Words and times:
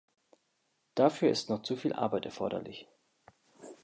Dafür 0.95 1.29
ist 1.29 1.51
noch 1.51 1.61
zu 1.61 1.75
viel 1.75 1.93
Arbeit 1.93 2.25
erforderlich. 2.25 2.87